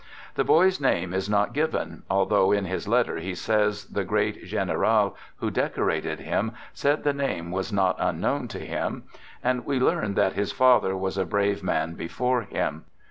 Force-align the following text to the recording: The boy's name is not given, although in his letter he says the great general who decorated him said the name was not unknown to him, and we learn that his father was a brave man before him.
The 0.33 0.43
boy's 0.43 0.81
name 0.81 1.13
is 1.13 1.29
not 1.29 1.53
given, 1.53 2.01
although 2.09 2.51
in 2.51 2.65
his 2.65 2.87
letter 2.87 3.17
he 3.17 3.35
says 3.35 3.85
the 3.85 4.03
great 4.03 4.43
general 4.45 5.15
who 5.35 5.51
decorated 5.51 6.21
him 6.21 6.53
said 6.73 7.03
the 7.03 7.13
name 7.13 7.51
was 7.51 7.71
not 7.71 7.97
unknown 7.99 8.47
to 8.47 8.59
him, 8.59 9.03
and 9.43 9.63
we 9.63 9.79
learn 9.79 10.15
that 10.15 10.33
his 10.33 10.51
father 10.51 10.97
was 10.97 11.19
a 11.19 11.25
brave 11.25 11.61
man 11.61 11.93
before 11.93 12.41
him. 12.41 12.85